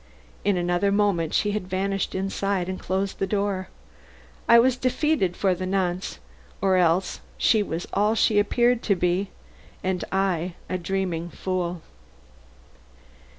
In 0.43 0.57
another 0.57 0.91
moment 0.91 1.31
she 1.31 1.51
had 1.51 1.67
vanished 1.67 2.15
inside 2.15 2.67
and 2.67 2.79
closed 2.79 3.19
the 3.19 3.27
door. 3.27 3.67
I 4.49 4.57
was 4.57 4.75
defeated 4.75 5.37
for 5.37 5.53
the 5.53 5.67
nonce, 5.67 6.17
or 6.59 6.75
else 6.75 7.19
she 7.37 7.61
was 7.61 7.85
all 7.93 8.15
she 8.15 8.39
appeared 8.39 8.81
to 8.81 8.95
be 8.95 9.29
and 9.83 10.03
I 10.11 10.55
a 10.67 10.79
dreaming 10.79 11.29
fool. 11.29 11.83